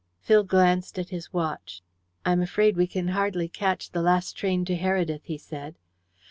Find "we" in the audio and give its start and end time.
2.75-2.87